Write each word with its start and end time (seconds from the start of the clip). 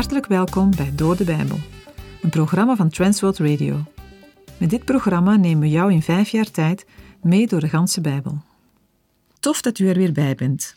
Hartelijk 0.00 0.26
welkom 0.26 0.76
bij 0.76 0.94
Door 0.94 1.16
de 1.16 1.24
Bijbel, 1.24 1.58
een 2.22 2.30
programma 2.30 2.76
van 2.76 2.88
Transworld 2.88 3.38
Radio. 3.38 3.84
Met 4.58 4.70
dit 4.70 4.84
programma 4.84 5.36
nemen 5.36 5.60
we 5.60 5.68
jou 5.68 5.92
in 5.92 6.02
vijf 6.02 6.28
jaar 6.28 6.50
tijd 6.50 6.86
mee 7.22 7.46
door 7.46 7.60
de 7.60 7.68
ganse 7.68 8.00
Bijbel. 8.00 8.42
Tof 9.40 9.60
dat 9.60 9.78
u 9.78 9.88
er 9.88 9.96
weer 9.96 10.12
bij 10.12 10.34
bent. 10.34 10.76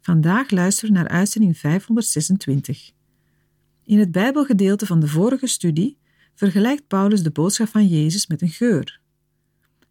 Vandaag 0.00 0.50
luisteren 0.50 0.94
we 0.94 0.98
naar 1.00 1.08
uitzending 1.08 1.58
526. 1.58 2.90
In 3.84 3.98
het 3.98 4.12
Bijbelgedeelte 4.12 4.86
van 4.86 5.00
de 5.00 5.08
vorige 5.08 5.46
studie 5.46 5.98
vergelijkt 6.34 6.86
Paulus 6.86 7.22
de 7.22 7.30
boodschap 7.30 7.68
van 7.68 7.86
Jezus 7.86 8.26
met 8.26 8.42
een 8.42 8.48
geur. 8.48 9.00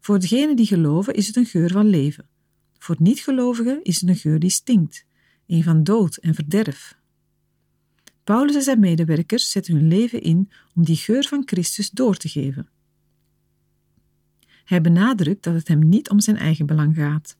Voor 0.00 0.18
degenen 0.18 0.56
die 0.56 0.66
geloven 0.66 1.14
is 1.14 1.26
het 1.26 1.36
een 1.36 1.46
geur 1.46 1.70
van 1.70 1.86
leven. 1.86 2.26
Voor 2.78 2.96
niet-gelovigen 2.98 3.82
is 3.82 4.00
het 4.00 4.10
een 4.10 4.16
geur 4.16 4.38
die 4.38 4.50
stinkt, 4.50 5.04
een 5.46 5.62
van 5.62 5.82
dood 5.82 6.16
en 6.16 6.34
verderf. 6.34 7.02
Paulus 8.24 8.54
en 8.54 8.62
zijn 8.62 8.80
medewerkers 8.80 9.50
zetten 9.50 9.74
hun 9.74 9.88
leven 9.88 10.22
in 10.22 10.50
om 10.74 10.84
die 10.84 10.96
geur 10.96 11.24
van 11.24 11.42
Christus 11.46 11.90
door 11.90 12.16
te 12.16 12.28
geven. 12.28 12.68
Hij 14.64 14.80
benadrukt 14.80 15.42
dat 15.42 15.54
het 15.54 15.68
hem 15.68 15.88
niet 15.88 16.10
om 16.10 16.20
zijn 16.20 16.36
eigen 16.36 16.66
belang 16.66 16.96
gaat. 16.96 17.36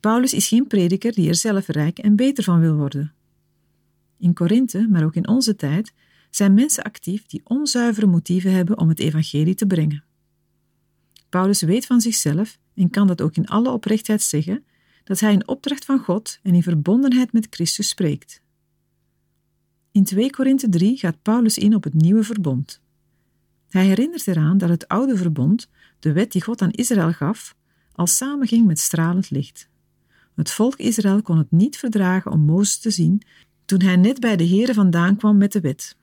Paulus 0.00 0.32
is 0.34 0.48
geen 0.48 0.66
prediker 0.66 1.12
die 1.12 1.28
er 1.28 1.34
zelf 1.34 1.66
rijk 1.66 1.98
en 1.98 2.16
beter 2.16 2.44
van 2.44 2.60
wil 2.60 2.74
worden. 2.74 3.12
In 4.18 4.34
Korinthe, 4.34 4.88
maar 4.88 5.04
ook 5.04 5.14
in 5.14 5.28
onze 5.28 5.56
tijd, 5.56 5.92
zijn 6.30 6.54
mensen 6.54 6.84
actief 6.84 7.26
die 7.26 7.40
onzuivere 7.44 8.06
motieven 8.06 8.52
hebben 8.52 8.78
om 8.78 8.88
het 8.88 8.98
evangelie 8.98 9.54
te 9.54 9.66
brengen. 9.66 10.04
Paulus 11.28 11.62
weet 11.62 11.86
van 11.86 12.00
zichzelf 12.00 12.58
en 12.74 12.90
kan 12.90 13.06
dat 13.06 13.22
ook 13.22 13.36
in 13.36 13.46
alle 13.46 13.70
oprechtheid 13.70 14.22
zeggen 14.22 14.64
dat 15.04 15.20
hij 15.20 15.32
in 15.32 15.48
opdracht 15.48 15.84
van 15.84 15.98
God 15.98 16.38
en 16.42 16.54
in 16.54 16.62
verbondenheid 16.62 17.32
met 17.32 17.46
Christus 17.50 17.88
spreekt. 17.88 18.44
In 19.96 20.04
2 20.04 20.30
Korinthe 20.30 20.68
3 20.68 20.98
gaat 20.98 21.22
Paulus 21.22 21.58
in 21.58 21.74
op 21.74 21.84
het 21.84 21.94
nieuwe 21.94 22.22
verbond. 22.22 22.80
Hij 23.68 23.86
herinnert 23.86 24.26
eraan 24.26 24.58
dat 24.58 24.68
het 24.68 24.88
oude 24.88 25.16
verbond, 25.16 25.68
de 25.98 26.12
wet 26.12 26.32
die 26.32 26.42
God 26.42 26.62
aan 26.62 26.70
Israël 26.70 27.12
gaf, 27.12 27.56
al 27.92 28.06
samenging 28.06 28.66
met 28.66 28.78
stralend 28.78 29.30
licht. 29.30 29.68
Het 30.34 30.50
volk 30.50 30.76
Israël 30.76 31.22
kon 31.22 31.38
het 31.38 31.50
niet 31.50 31.76
verdragen 31.76 32.30
om 32.30 32.40
Mozes 32.40 32.78
te 32.78 32.90
zien 32.90 33.22
toen 33.64 33.80
hij 33.80 33.96
net 33.96 34.20
bij 34.20 34.36
de 34.36 34.48
Here 34.48 34.74
vandaan 34.74 35.16
kwam 35.16 35.36
met 35.36 35.52
de 35.52 35.60
wet. 35.60 35.96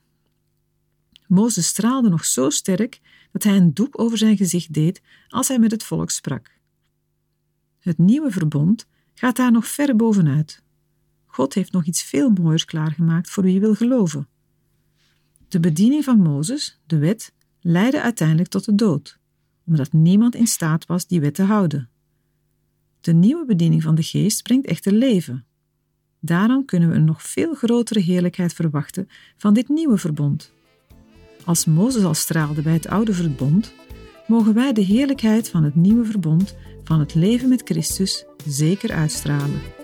Mozes 1.27 1.67
straalde 1.67 2.09
nog 2.09 2.25
zo 2.25 2.49
sterk 2.49 3.01
dat 3.31 3.43
hij 3.43 3.57
een 3.57 3.73
doek 3.73 3.99
over 3.99 4.17
zijn 4.17 4.37
gezicht 4.37 4.73
deed 4.73 5.01
als 5.27 5.47
hij 5.47 5.59
met 5.59 5.71
het 5.71 5.83
volk 5.83 6.09
sprak. 6.09 6.57
Het 7.79 7.97
nieuwe 7.97 8.31
verbond 8.31 8.87
gaat 9.13 9.35
daar 9.35 9.51
nog 9.51 9.67
ver 9.67 9.95
bovenuit. 9.95 10.62
God 11.33 11.53
heeft 11.53 11.71
nog 11.71 11.85
iets 11.85 12.03
veel 12.03 12.29
mooiers 12.29 12.65
klaargemaakt 12.65 13.29
voor 13.29 13.43
wie 13.43 13.59
wil 13.59 13.75
geloven. 13.75 14.27
De 15.47 15.59
bediening 15.59 16.03
van 16.03 16.19
Mozes, 16.19 16.81
de 16.85 16.97
wet, 16.97 17.33
leidde 17.61 18.01
uiteindelijk 18.01 18.49
tot 18.49 18.65
de 18.65 18.75
dood, 18.75 19.19
omdat 19.65 19.93
niemand 19.93 20.35
in 20.35 20.47
staat 20.47 20.85
was 20.85 21.07
die 21.07 21.21
wet 21.21 21.35
te 21.35 21.43
houden. 21.43 21.89
De 23.01 23.13
nieuwe 23.13 23.45
bediening 23.45 23.83
van 23.83 23.95
de 23.95 24.03
geest 24.03 24.43
brengt 24.43 24.65
echter 24.65 24.91
leven. 24.91 25.45
Daarom 26.19 26.65
kunnen 26.65 26.89
we 26.89 26.95
een 26.95 27.05
nog 27.05 27.23
veel 27.23 27.53
grotere 27.53 27.99
heerlijkheid 27.99 28.53
verwachten 28.53 29.09
van 29.37 29.53
dit 29.53 29.69
nieuwe 29.69 29.97
verbond. 29.97 30.51
Als 31.45 31.65
Mozes 31.65 32.03
al 32.03 32.13
straalde 32.13 32.61
bij 32.61 32.73
het 32.73 32.87
oude 32.87 33.13
verbond, 33.13 33.73
mogen 34.27 34.53
wij 34.53 34.73
de 34.73 34.81
heerlijkheid 34.81 35.49
van 35.49 35.63
het 35.63 35.75
nieuwe 35.75 36.05
verbond, 36.05 36.55
van 36.83 36.99
het 36.99 37.15
leven 37.15 37.49
met 37.49 37.61
Christus, 37.65 38.25
zeker 38.45 38.91
uitstralen. 38.91 39.82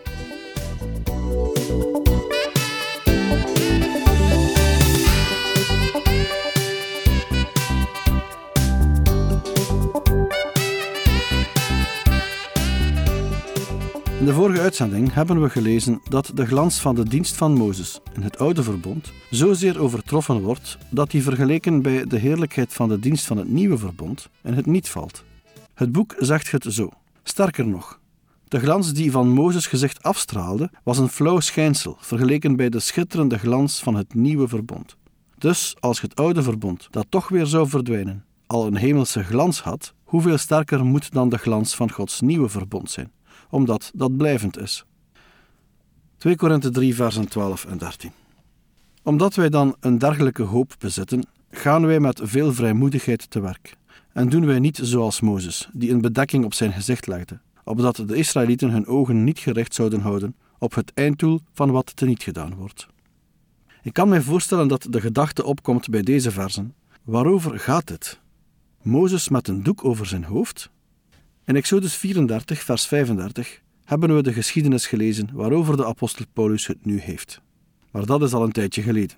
De 14.30 14.36
vorige 14.36 14.62
uitzending 14.62 15.14
hebben 15.14 15.42
we 15.42 15.50
gelezen 15.50 16.02
dat 16.10 16.32
de 16.34 16.46
glans 16.46 16.80
van 16.80 16.96
de 16.96 17.10
dienst 17.10 17.36
van 17.36 17.54
Mozes 17.54 18.00
in 18.14 18.22
het 18.22 18.38
Oude 18.38 18.64
Verbond 18.64 19.12
zozeer 19.30 19.80
overtroffen 19.80 20.42
wordt 20.42 20.78
dat 20.90 21.12
die 21.12 21.24
vergeleken 21.24 21.82
bij 21.82 22.06
de 22.08 22.18
heerlijkheid 22.18 22.74
van 22.74 22.90
de 22.90 23.00
dienst 23.00 23.26
van 23.26 23.38
het 23.38 23.48
Nieuwe 23.48 23.78
Verbond 23.78 24.30
in 24.44 24.54
het 24.54 24.66
niet 24.66 24.90
valt. 24.90 25.24
Het 25.74 25.92
boek 25.92 26.16
zegt 26.20 26.52
het 26.52 26.66
zo. 26.70 26.90
Sterker 27.24 27.68
nog, 27.68 28.00
de 28.48 28.60
glans 28.60 28.94
die 28.94 29.12
van 29.12 29.30
Mozes 29.30 29.68
gezicht 29.68 30.04
afstraalde 30.04 30.72
was 30.84 30.98
een 30.98 31.10
flauw 31.10 31.40
schijnsel 31.40 31.98
vergeleken 32.00 32.56
bij 32.56 32.70
de 32.70 32.80
schitterende 32.80 33.38
glans 33.38 33.80
van 33.80 33.96
het 33.96 34.14
Nieuwe 34.14 34.48
Verbond. 34.48 34.96
Dus 35.38 35.76
als 35.80 36.02
het 36.02 36.16
Oude 36.16 36.44
Verbond, 36.44 36.88
dat 36.92 37.06
toch 37.10 37.30
weer 37.30 37.46
zou 37.46 37.70
verdwijnen, 37.70 38.26
al 38.48 38.68
een 38.68 38.78
hemelse 38.78 39.24
glans 39.24 39.62
had, 39.62 39.94
hoeveel 40.04 40.38
sterker 40.38 40.86
moet 40.86 41.12
dan 41.12 41.30
de 41.30 41.38
glans 41.38 41.76
van 41.76 41.92
Gods 41.92 42.22
Nieuwe 42.22 42.50
Verbond 42.50 42.92
zijn? 42.92 43.12
Omdat 43.50 43.92
dat 43.94 44.18
blijvend 44.18 44.58
is. 44.58 44.86
2 46.18 46.36
Korinthe 46.36 46.70
3, 46.70 46.96
versen 46.96 47.30
12 47.30 47.66
en 47.66 47.78
13. 47.78 48.12
Omdat 49.04 49.36
wij 49.36 49.50
dan 49.50 49.76
een 49.80 49.98
dergelijke 49.98 50.44
hoop 50.44 50.76
bezitten, 50.80 51.26
gaan 51.52 51.86
wij 51.86 52.00
met 52.00 52.22
veel 52.24 52.54
vrijmoedigheid 52.54 53.30
te 53.30 53.40
werk. 53.40 53.78
En 54.14 54.30
doen 54.30 54.46
wij 54.46 54.60
niet 54.60 54.80
zoals 54.82 55.22
Mozes, 55.22 55.70
die 55.74 55.92
een 55.92 56.02
bedekking 56.02 56.46
op 56.46 56.54
zijn 56.54 56.72
gezicht 56.72 57.08
legde, 57.08 57.40
opdat 57.64 57.96
de 57.96 58.16
Israëlieten 58.16 58.70
hun 58.70 58.88
ogen 58.88 59.24
niet 59.24 59.40
gericht 59.40 59.74
zouden 59.74 60.02
houden 60.02 60.36
op 60.58 60.74
het 60.74 60.92
einddoel 60.94 61.40
van 61.54 61.72
wat 61.72 61.96
teniet 61.96 62.24
gedaan 62.24 62.56
wordt. 62.56 62.88
Ik 63.82 63.94
kan 63.94 64.10
mij 64.10 64.22
voorstellen 64.22 64.68
dat 64.68 64.88
de 64.90 65.02
gedachte 65.02 65.44
opkomt 65.44 65.90
bij 65.90 66.02
deze 66.02 66.32
versen: 66.32 66.74
waarover 67.04 67.60
gaat 67.60 67.90
het? 67.90 68.20
Mozes 68.82 69.30
met 69.30 69.48
een 69.48 69.64
doek 69.64 69.86
over 69.86 70.06
zijn 70.06 70.24
hoofd? 70.24 70.70
In 71.50 71.56
Exodus 71.56 71.96
34, 71.96 72.64
vers 72.64 72.86
35 72.86 73.62
hebben 73.86 74.16
we 74.16 74.24
de 74.24 74.34
geschiedenis 74.34 74.88
gelezen 74.88 75.30
waarover 75.34 75.78
de 75.78 75.86
apostel 75.86 76.26
Paulus 76.34 76.68
het 76.68 76.86
nu 76.86 77.00
heeft. 77.00 77.42
Maar 77.92 78.06
dat 78.06 78.22
is 78.22 78.34
al 78.34 78.44
een 78.44 78.52
tijdje 78.52 78.82
geleden. 78.82 79.18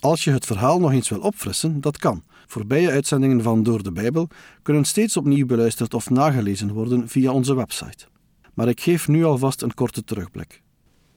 Als 0.00 0.24
je 0.24 0.30
het 0.30 0.46
verhaal 0.46 0.80
nog 0.80 0.92
eens 0.92 1.08
wil 1.08 1.20
opfrissen, 1.20 1.80
dat 1.80 1.98
kan. 1.98 2.22
Voorbije 2.46 2.90
uitzendingen 2.90 3.42
van 3.42 3.62
Door 3.62 3.82
de 3.82 3.92
Bijbel 3.92 4.28
kunnen 4.62 4.84
steeds 4.84 5.16
opnieuw 5.16 5.46
beluisterd 5.46 5.94
of 5.94 6.10
nagelezen 6.10 6.72
worden 6.72 7.08
via 7.08 7.32
onze 7.32 7.54
website. 7.54 8.06
Maar 8.54 8.68
ik 8.68 8.80
geef 8.80 9.08
nu 9.08 9.24
alvast 9.24 9.62
een 9.62 9.74
korte 9.74 10.04
terugblik. 10.04 10.62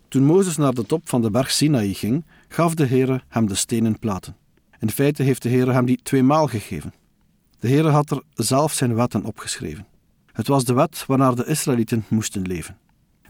Toen 0.07 0.23
Mozes 0.23 0.57
naar 0.57 0.73
de 0.73 0.85
top 0.85 1.09
van 1.09 1.21
de 1.21 1.31
berg 1.31 1.51
Sinaï 1.51 1.93
ging, 1.93 2.25
gaf 2.47 2.73
de 2.73 2.85
Heere 2.85 3.21
hem 3.27 3.47
de 3.47 3.55
stenen 3.55 3.99
platen. 3.99 4.35
In 4.79 4.89
feite 4.89 5.23
heeft 5.23 5.41
de 5.41 5.49
Heere 5.49 5.71
hem 5.71 5.85
die 5.85 5.99
tweemaal 6.03 6.47
gegeven. 6.47 6.93
De 7.59 7.67
Heere 7.67 7.89
had 7.89 8.11
er 8.11 8.21
zelf 8.33 8.73
zijn 8.73 8.95
wetten 8.95 9.23
opgeschreven. 9.23 9.85
Het 10.37 10.47
was 10.47 10.65
de 10.65 10.73
wet 10.73 11.05
waarnaar 11.07 11.35
de 11.35 11.45
Israëlieten 11.45 12.05
moesten 12.07 12.41
leven. 12.41 12.77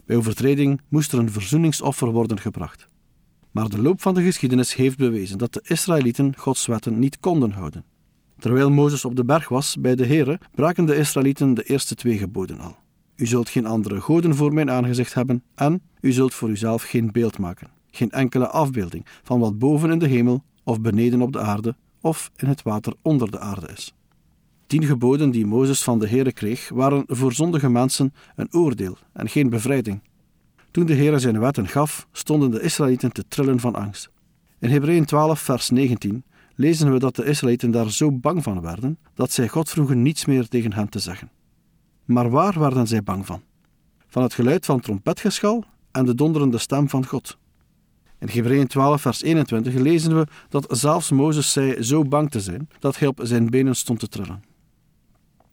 Bij 0.04 0.16
overtreding 0.16 0.80
moest 0.88 1.12
er 1.12 1.18
een 1.18 1.30
verzoeningsoffer 1.30 2.10
worden 2.10 2.40
gebracht. 2.40 2.86
Maar 3.50 3.68
de 3.68 3.82
loop 3.82 4.00
van 4.00 4.14
de 4.14 4.22
geschiedenis 4.22 4.74
heeft 4.74 4.96
bewezen 4.96 5.38
dat 5.38 5.52
de 5.52 5.60
Israëlieten 5.62 6.36
Gods 6.36 6.66
wetten 6.66 6.98
niet 6.98 7.20
konden 7.20 7.50
houden. 7.50 7.84
Terwijl 8.38 8.70
Mozes 8.70 9.04
op 9.04 9.16
de 9.16 9.24
berg 9.24 9.48
was 9.48 9.76
bij 9.80 9.94
de 9.94 10.06
Here, 10.06 10.40
braken 10.54 10.84
de 10.84 10.96
Israëlieten 10.96 11.54
de 11.54 11.62
eerste 11.62 11.94
twee 11.94 12.18
geboden 12.18 12.60
al. 12.60 12.76
U 13.16 13.26
zult 13.26 13.48
geen 13.48 13.66
andere 13.66 14.00
goden 14.00 14.34
voor 14.34 14.52
mijn 14.52 14.70
aangezicht 14.70 15.14
hebben 15.14 15.42
en 15.54 15.82
u 16.00 16.12
zult 16.12 16.34
voor 16.34 16.48
uzelf 16.48 16.82
geen 16.82 17.12
beeld 17.12 17.38
maken, 17.38 17.70
geen 17.90 18.10
enkele 18.10 18.48
afbeelding 18.48 19.06
van 19.22 19.40
wat 19.40 19.58
boven 19.58 19.90
in 19.90 19.98
de 19.98 20.08
hemel 20.08 20.44
of 20.64 20.80
beneden 20.80 21.22
op 21.22 21.32
de 21.32 21.40
aarde 21.40 21.76
of 22.00 22.30
in 22.36 22.48
het 22.48 22.62
water 22.62 22.94
onder 23.02 23.30
de 23.30 23.38
aarde 23.38 23.68
is 23.72 23.92
tien 24.68 24.84
geboden 24.84 25.30
die 25.30 25.46
Mozes 25.46 25.82
van 25.82 25.98
de 25.98 26.08
Heere 26.08 26.32
kreeg, 26.32 26.68
waren 26.68 27.04
voor 27.06 27.32
zondige 27.32 27.70
mensen 27.70 28.14
een 28.36 28.54
oordeel 28.54 28.98
en 29.12 29.28
geen 29.28 29.50
bevrijding. 29.50 30.00
Toen 30.70 30.86
de 30.86 30.94
Heere 30.94 31.18
zijn 31.18 31.40
wetten 31.40 31.68
gaf, 31.68 32.06
stonden 32.12 32.50
de 32.50 32.60
Israëlieten 32.60 33.12
te 33.12 33.24
trillen 33.28 33.60
van 33.60 33.74
angst. 33.74 34.10
In 34.58 34.70
Hebreeën 34.70 35.04
12, 35.04 35.40
vers 35.40 35.70
19 35.70 36.24
lezen 36.54 36.92
we 36.92 36.98
dat 36.98 37.16
de 37.16 37.24
Israëlieten 37.24 37.70
daar 37.70 37.90
zo 37.90 38.12
bang 38.12 38.42
van 38.42 38.60
werden 38.60 38.98
dat 39.14 39.32
zij 39.32 39.48
God 39.48 39.70
vroegen 39.70 40.02
niets 40.02 40.24
meer 40.24 40.48
tegen 40.48 40.72
hen 40.72 40.88
te 40.88 40.98
zeggen. 40.98 41.30
Maar 42.04 42.30
waar 42.30 42.58
werden 42.58 42.86
zij 42.86 43.02
bang 43.02 43.26
van? 43.26 43.42
Van 44.06 44.22
het 44.22 44.34
geluid 44.34 44.66
van 44.66 44.80
trompetgeschal 44.80 45.64
en 45.90 46.04
de 46.04 46.14
donderende 46.14 46.58
stem 46.58 46.88
van 46.88 47.06
God. 47.06 47.38
In 48.18 48.28
Hebreeën 48.28 48.66
12, 48.66 49.00
vers 49.00 49.22
21 49.22 49.74
lezen 49.74 50.16
we 50.16 50.26
dat 50.48 50.66
zelfs 50.68 51.10
Mozes 51.10 51.52
zei 51.52 51.82
zo 51.82 52.04
bang 52.04 52.30
te 52.30 52.40
zijn 52.40 52.68
dat 52.78 52.98
hij 52.98 53.08
op 53.08 53.20
zijn 53.22 53.50
benen 53.50 53.76
stond 53.76 53.98
te 53.98 54.08
trillen. 54.08 54.47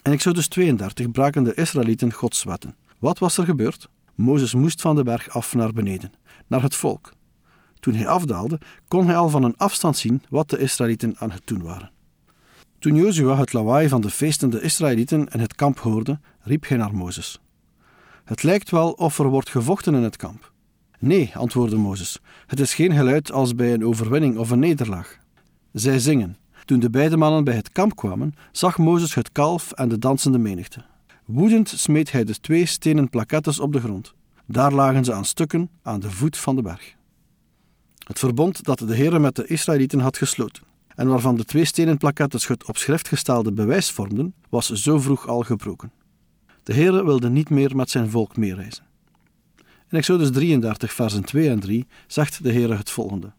In 0.05 0.11
Exodus 0.11 0.47
32 0.47 1.11
braken 1.11 1.43
de 1.43 1.53
Israëlieten 1.53 2.13
Gods 2.13 2.43
wetten. 2.43 2.75
Wat 2.99 3.19
was 3.19 3.37
er 3.37 3.45
gebeurd? 3.45 3.89
Mozes 4.15 4.53
moest 4.53 4.81
van 4.81 4.95
de 4.95 5.03
berg 5.03 5.29
af 5.29 5.55
naar 5.55 5.73
beneden, 5.73 6.11
naar 6.47 6.61
het 6.61 6.75
volk. 6.75 7.13
Toen 7.79 7.93
hij 7.93 8.07
afdaalde, 8.07 8.59
kon 8.87 9.05
hij 9.05 9.15
al 9.15 9.29
van 9.29 9.43
een 9.43 9.57
afstand 9.57 9.97
zien 9.97 10.21
wat 10.29 10.49
de 10.49 10.57
Israëlieten 10.57 11.15
aan 11.17 11.31
het 11.31 11.41
doen 11.45 11.63
waren. 11.63 11.91
Toen 12.79 12.95
Jozua 12.95 13.37
het 13.37 13.53
lawaai 13.53 13.89
van 13.89 14.01
de 14.01 14.09
feestende 14.09 14.61
Israëlieten 14.61 15.27
in 15.27 15.39
het 15.39 15.55
kamp 15.55 15.79
hoorde, 15.79 16.19
riep 16.39 16.67
hij 16.67 16.77
naar 16.77 16.95
Mozes. 16.95 17.41
Het 18.23 18.43
lijkt 18.43 18.69
wel 18.69 18.91
of 18.91 19.19
er 19.19 19.29
wordt 19.29 19.49
gevochten 19.49 19.95
in 19.95 20.03
het 20.03 20.15
kamp. 20.15 20.51
Nee, 20.99 21.31
antwoordde 21.35 21.77
Mozes, 21.77 22.19
het 22.47 22.59
is 22.59 22.73
geen 22.73 22.93
geluid 22.93 23.31
als 23.31 23.55
bij 23.55 23.73
een 23.73 23.85
overwinning 23.85 24.37
of 24.37 24.49
een 24.49 24.59
nederlaag. 24.59 25.17
Zij 25.71 25.99
zingen. 25.99 26.37
Toen 26.65 26.79
de 26.79 26.89
beide 26.89 27.17
mannen 27.17 27.43
bij 27.43 27.55
het 27.55 27.71
kamp 27.71 27.95
kwamen, 27.95 28.35
zag 28.51 28.77
Mozes 28.77 29.13
het 29.15 29.31
kalf 29.31 29.71
en 29.71 29.89
de 29.89 29.99
dansende 29.99 30.37
menigte. 30.37 30.83
Woedend 31.25 31.69
smeet 31.69 32.11
hij 32.11 32.23
de 32.23 32.39
twee 32.39 32.65
stenen 32.65 33.09
plakettes 33.09 33.59
op 33.59 33.73
de 33.73 33.79
grond. 33.79 34.13
Daar 34.45 34.71
lagen 34.71 35.05
ze 35.05 35.13
aan 35.13 35.25
stukken 35.25 35.69
aan 35.81 35.99
de 35.99 36.11
voet 36.11 36.37
van 36.37 36.55
de 36.55 36.61
berg. 36.61 36.95
Het 38.07 38.19
verbond 38.19 38.63
dat 38.63 38.79
de 38.79 38.95
Heer 38.95 39.21
met 39.21 39.35
de 39.35 39.47
Israëlieten 39.47 39.99
had 39.99 40.17
gesloten, 40.17 40.63
en 40.95 41.07
waarvan 41.07 41.35
de 41.35 41.45
twee 41.45 41.65
stenen 41.65 41.97
plakettes 41.97 42.47
het 42.47 42.65
op 42.65 42.77
schrift 42.77 43.07
gestelde 43.07 43.51
bewijs 43.51 43.91
vormden, 43.91 44.33
was 44.49 44.69
zo 44.69 44.99
vroeg 44.99 45.27
al 45.27 45.41
gebroken. 45.41 45.91
De 46.63 46.73
Heer 46.73 47.05
wilde 47.05 47.29
niet 47.29 47.49
meer 47.49 47.75
met 47.75 47.89
zijn 47.89 48.09
volk 48.09 48.37
meereizen. 48.37 48.83
In 49.89 49.97
Exodus 49.97 50.31
33, 50.31 50.93
versen 50.93 51.23
2 51.23 51.49
en 51.49 51.59
3 51.59 51.87
zegt 52.07 52.43
de 52.43 52.51
Heer 52.51 52.77
het 52.77 52.89
volgende: 52.89 53.31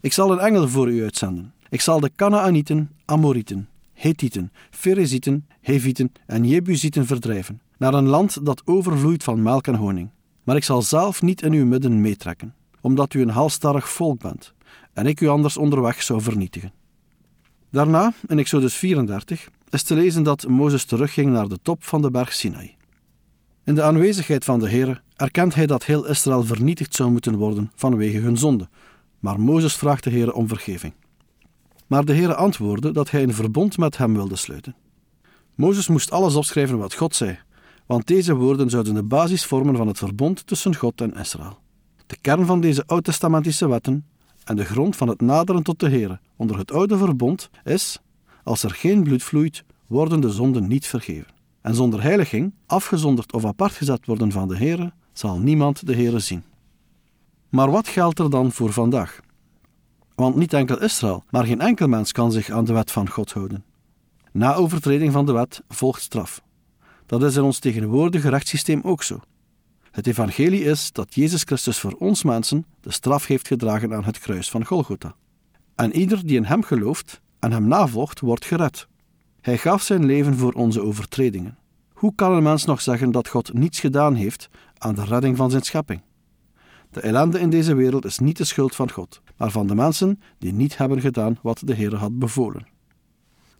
Ik 0.00 0.12
zal 0.12 0.32
een 0.32 0.38
engel 0.38 0.68
voor 0.68 0.90
u 0.90 1.02
uitzenden. 1.02 1.52
Ik 1.72 1.80
zal 1.80 2.00
de 2.00 2.10
Canaanieten, 2.16 2.90
Amorieten, 3.04 3.68
Hethieten, 3.92 4.52
Ferezieten, 4.70 5.46
Hevieten 5.60 6.12
en 6.26 6.44
Jebusieten 6.44 7.06
verdrijven, 7.06 7.60
naar 7.78 7.94
een 7.94 8.06
land 8.06 8.46
dat 8.46 8.62
overvloeit 8.64 9.24
van 9.24 9.42
melk 9.42 9.66
en 9.66 9.74
honing. 9.74 10.10
Maar 10.42 10.56
ik 10.56 10.64
zal 10.64 10.82
zelf 10.82 11.22
niet 11.22 11.42
in 11.42 11.52
uw 11.52 11.66
midden 11.66 12.00
meetrekken, 12.00 12.54
omdat 12.80 13.14
u 13.14 13.20
een 13.20 13.28
halstarrig 13.28 13.88
volk 13.88 14.20
bent, 14.20 14.52
en 14.92 15.06
ik 15.06 15.20
u 15.20 15.28
anders 15.28 15.56
onderweg 15.56 16.02
zou 16.02 16.20
vernietigen. 16.20 16.72
Daarna, 17.70 18.12
in 18.26 18.38
Exodus 18.38 18.74
34, 18.74 19.48
is 19.70 19.82
te 19.82 19.94
lezen 19.94 20.22
dat 20.22 20.48
Mozes 20.48 20.84
terugging 20.84 21.30
naar 21.30 21.48
de 21.48 21.58
top 21.62 21.84
van 21.84 22.02
de 22.02 22.10
berg 22.10 22.32
Sinai. 22.32 22.74
In 23.64 23.74
de 23.74 23.82
aanwezigheid 23.82 24.44
van 24.44 24.58
de 24.58 24.68
Heer 24.68 25.02
erkent 25.16 25.54
hij 25.54 25.66
dat 25.66 25.84
heel 25.84 26.06
Israël 26.06 26.44
vernietigd 26.44 26.94
zou 26.94 27.10
moeten 27.10 27.36
worden 27.36 27.72
vanwege 27.74 28.18
hun 28.18 28.36
zonde, 28.36 28.68
maar 29.18 29.40
Mozes 29.40 29.76
vraagt 29.76 30.04
de 30.04 30.10
Heer 30.10 30.32
om 30.32 30.48
vergeving. 30.48 30.92
Maar 31.92 32.04
de 32.04 32.12
Heer 32.12 32.34
antwoordde 32.34 32.92
dat 32.92 33.10
hij 33.10 33.22
een 33.22 33.34
verbond 33.34 33.78
met 33.78 33.96
hem 33.96 34.14
wilde 34.14 34.36
sluiten. 34.36 34.76
Mozes 35.54 35.88
moest 35.88 36.10
alles 36.10 36.34
opschrijven 36.34 36.78
wat 36.78 36.94
God 36.94 37.14
zei, 37.14 37.38
want 37.86 38.06
deze 38.06 38.34
woorden 38.34 38.70
zouden 38.70 38.94
de 38.94 39.02
basis 39.02 39.44
vormen 39.44 39.76
van 39.76 39.86
het 39.86 39.98
verbond 39.98 40.46
tussen 40.46 40.76
God 40.76 41.00
en 41.00 41.14
Israël. 41.14 41.58
De 42.06 42.16
kern 42.20 42.46
van 42.46 42.60
deze 42.60 42.86
oud-testamentische 42.86 43.68
wetten 43.68 44.06
en 44.44 44.56
de 44.56 44.64
grond 44.64 44.96
van 44.96 45.08
het 45.08 45.20
naderen 45.20 45.62
tot 45.62 45.80
de 45.80 45.88
Heer 45.88 46.20
onder 46.36 46.58
het 46.58 46.72
oude 46.72 46.98
verbond 46.98 47.50
is: 47.64 47.98
als 48.44 48.62
er 48.62 48.70
geen 48.70 49.02
bloed 49.02 49.22
vloeit, 49.22 49.64
worden 49.86 50.20
de 50.20 50.30
zonden 50.30 50.68
niet 50.68 50.86
vergeven. 50.86 51.34
En 51.60 51.74
zonder 51.74 52.02
heiliging, 52.02 52.52
afgezonderd 52.66 53.32
of 53.32 53.44
apart 53.44 53.72
gezet 53.72 54.06
worden 54.06 54.32
van 54.32 54.48
de 54.48 54.56
Heer, 54.56 54.92
zal 55.12 55.38
niemand 55.38 55.86
de 55.86 55.94
Heer 55.94 56.20
zien. 56.20 56.44
Maar 57.48 57.70
wat 57.70 57.88
geldt 57.88 58.18
er 58.18 58.30
dan 58.30 58.52
voor 58.52 58.72
vandaag? 58.72 59.20
Want 60.14 60.36
niet 60.36 60.52
enkel 60.52 60.82
Israël, 60.82 61.24
maar 61.30 61.44
geen 61.44 61.60
enkel 61.60 61.88
mens 61.88 62.12
kan 62.12 62.32
zich 62.32 62.50
aan 62.50 62.64
de 62.64 62.72
wet 62.72 62.90
van 62.90 63.08
God 63.08 63.32
houden. 63.32 63.64
Na 64.32 64.54
overtreding 64.54 65.12
van 65.12 65.26
de 65.26 65.32
wet 65.32 65.62
volgt 65.68 66.02
straf. 66.02 66.42
Dat 67.06 67.22
is 67.22 67.36
in 67.36 67.42
ons 67.42 67.58
tegenwoordige 67.58 68.28
rechtssysteem 68.28 68.80
ook 68.82 69.02
zo. 69.02 69.20
Het 69.90 70.06
evangelie 70.06 70.64
is 70.64 70.92
dat 70.92 71.14
Jezus 71.14 71.42
Christus 71.42 71.78
voor 71.78 71.92
ons 71.92 72.22
mensen 72.22 72.66
de 72.80 72.92
straf 72.92 73.26
heeft 73.26 73.46
gedragen 73.46 73.94
aan 73.94 74.04
het 74.04 74.18
kruis 74.18 74.50
van 74.50 74.64
Golgotha. 74.64 75.14
En 75.74 75.96
ieder 75.96 76.26
die 76.26 76.36
in 76.36 76.44
hem 76.44 76.62
gelooft 76.62 77.20
en 77.38 77.52
hem 77.52 77.68
navolgt, 77.68 78.20
wordt 78.20 78.44
gered. 78.44 78.88
Hij 79.40 79.58
gaf 79.58 79.82
zijn 79.82 80.04
leven 80.04 80.36
voor 80.36 80.52
onze 80.52 80.80
overtredingen. 80.82 81.58
Hoe 81.92 82.14
kan 82.14 82.32
een 82.32 82.42
mens 82.42 82.64
nog 82.64 82.80
zeggen 82.80 83.10
dat 83.10 83.28
God 83.28 83.52
niets 83.52 83.80
gedaan 83.80 84.14
heeft 84.14 84.48
aan 84.78 84.94
de 84.94 85.04
redding 85.04 85.36
van 85.36 85.50
zijn 85.50 85.62
schepping? 85.62 86.00
De 86.92 87.00
ellende 87.00 87.40
in 87.40 87.50
deze 87.50 87.74
wereld 87.74 88.04
is 88.04 88.18
niet 88.18 88.36
de 88.36 88.44
schuld 88.44 88.74
van 88.74 88.90
God, 88.90 89.22
maar 89.36 89.50
van 89.50 89.66
de 89.66 89.74
mensen 89.74 90.20
die 90.38 90.52
niet 90.52 90.76
hebben 90.76 91.00
gedaan 91.00 91.38
wat 91.42 91.62
de 91.64 91.74
Heer 91.74 91.96
had 91.96 92.18
bevolen. 92.18 92.66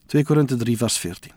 2 0.07 0.25
Korinthe 0.25 0.57
3, 0.57 0.77
vers 0.77 0.99
14. 0.99 1.33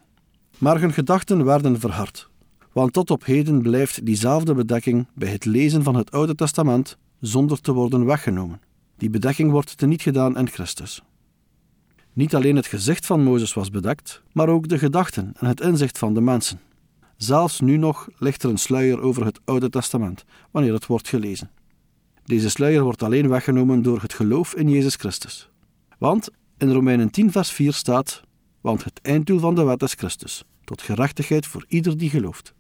Maar 0.58 0.80
hun 0.80 0.94
gedachten 0.94 1.46
werden 1.46 1.80
verhard, 1.80 2.30
want 2.72 2.94
tot 2.94 3.12
op 3.12 3.26
heden 3.26 3.62
blijft 3.62 4.06
diezelfde 4.06 4.54
bedekking 4.54 5.08
bij 5.14 5.30
het 5.30 5.46
lezen 5.46 5.84
van 5.84 5.96
het 5.96 6.12
Oude 6.12 6.36
Testament 6.36 6.98
zonder 7.20 7.62
te 7.62 7.74
worden 7.74 8.06
weggenomen. 8.06 8.62
Die 8.98 9.10
bedekking 9.10 9.52
wordt 9.52 9.78
teniet 9.78 10.02
gedaan 10.02 10.38
in 10.38 10.50
Christus. 10.50 11.04
Niet 12.14 12.36
alleen 12.36 12.56
het 12.56 12.68
gezicht 12.68 13.06
van 13.06 13.24
Mozes 13.24 13.54
was 13.54 13.70
bedekt, 13.70 14.22
maar 14.32 14.50
ook 14.50 14.68
de 14.68 14.78
gedachten 14.78 15.34
en 15.40 15.48
het 15.48 15.62
inzicht 15.62 15.98
van 15.98 16.14
de 16.14 16.22
mensen. 16.22 16.60
Zelfs 17.18 17.60
nu 17.60 17.78
nog 17.78 18.08
ligt 18.18 18.44
er 18.44 18.50
een 18.50 18.58
sluier 18.58 19.02
over 19.02 19.26
het 19.26 19.40
Oude 19.46 19.70
Testament 19.70 20.26
wanneer 20.52 20.74
het 20.74 20.86
wordt 20.86 21.08
gelezen. 21.08 21.50
Deze 22.26 22.50
sluier 22.50 22.84
wordt 22.84 23.04
alleen 23.04 23.30
weggenomen 23.30 23.82
door 23.82 24.02
het 24.02 24.14
geloof 24.14 24.56
in 24.56 24.70
Jezus 24.70 24.96
Christus. 24.96 25.50
Want 25.98 26.30
in 26.58 26.72
Romeinen 26.72 27.10
10, 27.10 27.32
vers 27.32 27.52
4 27.52 27.74
staat: 27.74 28.22
Want 28.62 28.84
het 28.84 29.00
einddoel 29.02 29.40
van 29.40 29.56
de 29.56 29.64
wet 29.64 29.82
is 29.82 29.94
Christus, 29.94 30.44
tot 30.64 30.82
gerechtigheid 30.82 31.48
voor 31.48 31.66
ieder 31.68 31.98
die 31.98 32.10
gelooft. 32.10 32.54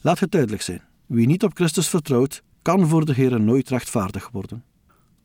Laat 0.00 0.18
het 0.18 0.30
duidelijk 0.30 0.62
zijn: 0.62 0.82
wie 1.06 1.26
niet 1.26 1.44
op 1.44 1.54
Christus 1.54 1.88
vertrouwt, 1.88 2.42
kan 2.62 2.88
voor 2.88 3.04
de 3.04 3.14
Heer 3.14 3.40
nooit 3.40 3.68
rechtvaardig 3.68 4.28
worden. 4.32 4.64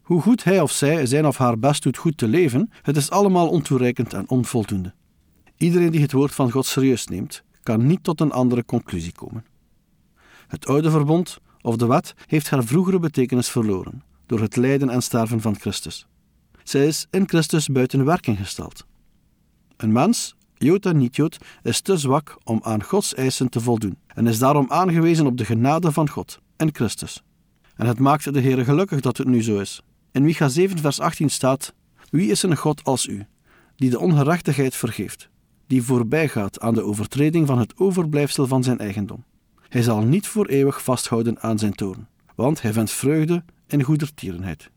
Hoe 0.02 0.22
goed 0.22 0.44
hij 0.44 0.62
of 0.62 0.72
zij 0.72 1.06
zijn 1.06 1.26
of 1.26 1.38
haar 1.38 1.60
best 1.60 1.84
doet 1.84 1.98
goed 1.98 2.18
te 2.18 2.28
leven, 2.28 2.70
het 2.82 2.98
is 2.98 3.10
allemaal 3.10 3.50
ontoereikend 3.50 4.14
en 4.14 4.30
onvoldoende. 4.30 4.94
Iedereen 5.58 5.92
die 5.92 6.02
het 6.02 6.12
woord 6.12 6.32
van 6.32 6.52
God 6.52 6.66
serieus 6.66 7.08
neemt, 7.08 7.44
kan 7.64 7.88
niet 7.88 8.04
tot 8.04 8.22
een 8.22 8.32
andere 8.32 8.66
conclusie 8.66 9.12
komen. 9.12 9.46
Het 10.48 10.68
oude 10.68 10.92
verbond 10.92 11.40
of 11.68 11.76
de 11.76 11.86
wet 11.86 12.14
heeft 12.26 12.50
haar 12.50 12.64
vroegere 12.64 13.00
betekenis 13.00 13.50
verloren 13.50 14.04
door 14.26 14.40
het 14.40 14.56
lijden 14.56 14.90
en 14.90 15.02
sterven 15.02 15.42
van 15.42 15.60
Christus. 15.60 16.08
Zij 16.64 16.88
is 16.88 17.08
in 17.12 17.28
Christus 17.28 17.68
buiten 17.68 18.06
werking 18.06 18.38
gesteld. 18.38 18.86
Een 19.78 19.92
mens, 19.92 20.36
Jood 20.58 20.86
en 20.86 20.98
niet-Jood, 20.98 21.38
is 21.64 21.82
te 21.82 21.98
zwak 21.98 22.38
om 22.44 22.60
aan 22.64 22.84
Gods 22.84 23.14
eisen 23.14 23.50
te 23.50 23.60
voldoen 23.60 23.98
en 24.08 24.28
is 24.28 24.40
daarom 24.40 24.66
aangewezen 24.70 25.26
op 25.26 25.38
de 25.38 25.46
genade 25.46 25.92
van 25.92 26.10
God 26.10 26.40
in 26.58 26.70
Christus. 26.72 27.24
En 27.76 27.88
het 27.88 28.00
maakt 28.00 28.34
de 28.34 28.40
Heer 28.40 28.64
gelukkig 28.64 29.00
dat 29.00 29.18
het 29.18 29.28
nu 29.28 29.44
zo 29.44 29.60
is. 29.60 29.82
In 30.12 30.24
Micha 30.24 30.48
7, 30.48 30.78
vers 30.80 31.00
18 31.00 31.30
staat: 31.30 31.74
Wie 32.10 32.32
is 32.32 32.44
een 32.44 32.58
God 32.58 32.84
als 32.84 33.08
u, 33.08 33.26
die 33.76 33.90
de 33.90 34.00
ongerechtigheid 34.00 34.76
vergeeft, 34.76 35.30
die 35.68 35.84
voorbijgaat 35.84 36.60
aan 36.60 36.74
de 36.74 36.84
overtreding 36.84 37.48
van 37.48 37.60
het 37.60 37.78
overblijfsel 37.78 38.48
van 38.48 38.64
zijn 38.64 38.80
eigendom? 38.80 39.24
Hij 39.70 39.82
zal 39.82 40.02
niet 40.02 40.28
voor 40.28 40.46
eeuwig 40.46 40.84
vasthouden 40.84 41.40
aan 41.40 41.60
zijn 41.60 41.74
toorn, 41.74 42.08
want 42.36 42.62
hij 42.62 42.74
vindt 42.74 42.92
vreugde 42.92 43.44
in 43.68 43.84
goedertierenheid. 43.84 44.70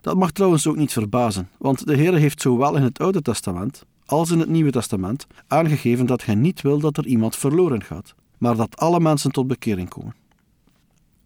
Dat 0.00 0.16
mag 0.16 0.30
trouwens 0.30 0.66
ook 0.66 0.76
niet 0.76 0.92
verbazen, 0.92 1.48
want 1.58 1.86
de 1.86 1.96
Heer 1.96 2.14
heeft 2.14 2.42
zowel 2.42 2.76
in 2.76 2.82
het 2.82 2.98
Oude 2.98 3.22
Testament 3.22 3.84
als 4.06 4.30
in 4.30 4.38
het 4.38 4.48
Nieuwe 4.48 4.70
Testament 4.70 5.26
aangegeven 5.46 6.06
dat 6.06 6.24
hij 6.24 6.34
niet 6.34 6.60
wil 6.60 6.78
dat 6.78 6.96
er 6.96 7.06
iemand 7.06 7.36
verloren 7.36 7.82
gaat, 7.82 8.14
maar 8.38 8.56
dat 8.56 8.76
alle 8.76 9.00
mensen 9.00 9.30
tot 9.30 9.46
bekering 9.46 9.88
komen. 9.88 10.14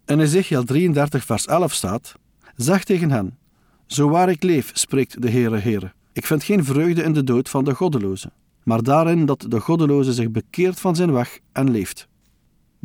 In 0.05 0.19
Ezekiel 0.19 0.63
33, 0.63 1.25
vers 1.25 1.45
11 1.45 1.73
staat: 1.73 2.15
Zeg 2.55 2.83
tegen 2.83 3.11
hen: 3.11 3.37
Zo 3.85 4.09
waar 4.09 4.29
ik 4.29 4.43
leef, 4.43 4.71
spreekt 4.73 5.21
de 5.21 5.29
Heere 5.29 5.57
Heere, 5.57 5.93
ik 6.13 6.25
vind 6.25 6.43
geen 6.43 6.65
vreugde 6.65 7.03
in 7.03 7.13
de 7.13 7.23
dood 7.23 7.49
van 7.49 7.63
de 7.63 7.75
goddeloze, 7.75 8.31
maar 8.63 8.83
daarin 8.83 9.25
dat 9.25 9.45
de 9.49 9.59
goddeloze 9.59 10.13
zich 10.13 10.31
bekeert 10.31 10.79
van 10.79 10.95
zijn 10.95 11.11
weg 11.11 11.39
en 11.51 11.71
leeft. 11.71 12.07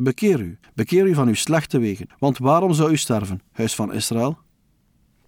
Bekeer 0.03 0.39
u, 0.39 0.57
bekeer 0.73 1.05
u 1.07 1.13
van 1.13 1.27
uw 1.27 1.33
slechte 1.33 1.79
wegen, 1.79 2.07
want 2.19 2.37
waarom 2.37 2.73
zou 2.73 2.91
u 2.91 2.97
sterven, 2.97 3.41
huis 3.51 3.75
van 3.75 3.93
Israël? 3.93 4.37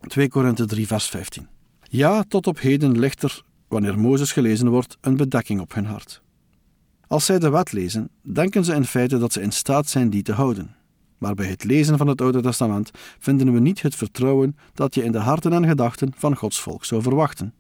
2 0.08 0.30
Korinthe 0.30 0.66
3, 0.66 0.88
vers 0.88 1.08
15. 1.08 1.48
Ja, 1.82 2.24
tot 2.24 2.48
op 2.48 2.60
heden 2.60 3.00
ligt 3.00 3.24
er, 3.24 3.44
wanneer 3.68 4.00
Mozes 4.00 4.32
gelezen 4.32 4.70
wordt, 4.70 4.98
een 5.02 5.18
bedekking 5.18 5.60
op 5.60 5.74
hun 5.74 5.86
hart. 5.86 6.22
Als 7.08 7.26
zij 7.26 7.40
de 7.40 7.50
wet 7.50 7.72
lezen, 7.72 8.10
denken 8.22 8.66
ze 8.66 8.74
in 8.74 8.86
feite 8.86 9.18
dat 9.18 9.34
ze 9.34 9.42
in 9.42 9.52
staat 9.52 9.88
zijn 9.88 10.10
die 10.10 10.24
te 10.24 10.34
houden. 10.34 10.76
Maar 11.18 11.34
bij 11.34 11.48
het 11.48 11.64
lezen 11.64 11.98
van 11.98 12.08
het 12.08 12.22
Oude 12.22 12.42
Testament 12.42 12.92
vinden 13.20 13.54
we 13.54 13.60
niet 13.60 13.82
het 13.82 13.96
vertrouwen 13.96 14.58
dat 14.74 14.96
je 14.96 15.04
in 15.04 15.12
de 15.12 15.20
harten 15.20 15.54
en 15.54 15.68
gedachten 15.68 16.14
van 16.16 16.36
Gods 16.36 16.62
volk 16.62 16.86
zou 16.86 17.02
verwachten. 17.02 17.54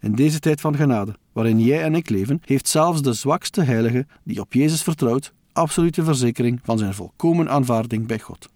In 0.00 0.14
deze 0.14 0.38
tijd 0.38 0.60
van 0.60 0.76
genade, 0.76 1.14
waarin 1.32 1.60
jij 1.60 1.82
en 1.82 1.94
ik 1.94 2.08
leven, 2.08 2.40
heeft 2.44 2.68
zelfs 2.68 3.02
de 3.02 3.12
zwakste 3.12 3.62
heilige 3.62 4.06
die 4.24 4.40
op 4.40 4.52
Jezus 4.52 4.82
vertrouwt, 4.82 5.32
absolute 5.52 6.04
verzekering 6.04 6.60
van 6.62 6.78
zijn 6.78 6.94
volkomen 6.94 7.50
aanvaarding 7.50 8.06
bij 8.06 8.18
God. 8.18 8.48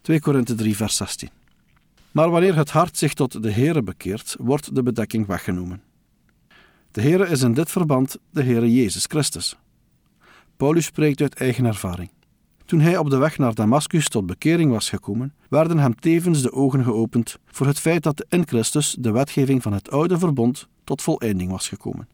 2 0.00 0.20
Korinthe 0.20 0.54
3, 0.54 0.76
vers 0.76 0.96
16. 0.96 1.28
Maar 2.10 2.30
wanneer 2.30 2.56
het 2.56 2.70
hart 2.70 2.96
zich 2.96 3.14
tot 3.14 3.42
de 3.42 3.52
Heere 3.52 3.82
bekeert, 3.82 4.36
wordt 4.38 4.74
de 4.74 4.82
bedekking 4.82 5.26
weggenomen. 5.26 5.82
De 6.90 7.02
Heere 7.02 7.28
is 7.28 7.42
in 7.42 7.54
dit 7.54 7.70
verband 7.70 8.16
de 8.30 8.42
Heere 8.42 8.74
Jezus 8.74 9.04
Christus. 9.04 9.56
Paulus 10.56 10.84
spreekt 10.84 11.20
uit 11.20 11.34
eigen 11.34 11.64
ervaring. 11.64 12.10
Toen 12.64 12.80
hij 12.80 12.96
op 12.96 13.10
de 13.10 13.16
weg 13.16 13.38
naar 13.38 13.54
Damascus 13.54 14.08
tot 14.08 14.26
bekering 14.26 14.70
was 14.70 14.88
gekomen, 14.88 15.34
werden 15.48 15.78
hem 15.78 16.00
tevens 16.00 16.42
de 16.42 16.52
ogen 16.52 16.84
geopend 16.84 17.38
voor 17.46 17.66
het 17.66 17.80
feit 17.80 18.02
dat 18.02 18.24
in 18.28 18.46
Christus 18.46 18.96
de 18.98 19.10
wetgeving 19.10 19.62
van 19.62 19.72
het 19.72 19.90
oude 19.90 20.18
verbond 20.18 20.68
tot 20.84 21.02
voleinding 21.02 21.50
was 21.50 21.68
gekomen. 21.68 22.08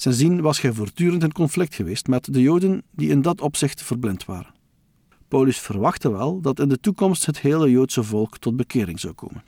Sindsdien 0.00 0.40
was 0.40 0.60
hij 0.60 0.72
voortdurend 0.72 1.22
in 1.22 1.32
conflict 1.32 1.74
geweest 1.74 2.06
met 2.06 2.32
de 2.32 2.40
Joden 2.40 2.82
die 2.90 3.10
in 3.10 3.22
dat 3.22 3.40
opzicht 3.40 3.82
verblind 3.82 4.24
waren. 4.24 4.54
Paulus 5.28 5.58
verwachtte 5.58 6.10
wel 6.10 6.40
dat 6.40 6.60
in 6.60 6.68
de 6.68 6.80
toekomst 6.80 7.26
het 7.26 7.40
hele 7.40 7.70
Joodse 7.70 8.02
volk 8.02 8.38
tot 8.38 8.56
bekering 8.56 9.00
zou 9.00 9.12
komen. 9.12 9.44